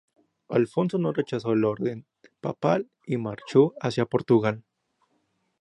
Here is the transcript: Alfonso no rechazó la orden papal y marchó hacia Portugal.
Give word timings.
Alfonso 0.49 0.97
no 0.97 1.13
rechazó 1.13 1.53
la 1.53 1.67
orden 1.67 2.07
papal 2.39 2.89
y 3.05 3.17
marchó 3.17 3.75
hacia 3.79 4.07
Portugal. 4.07 4.63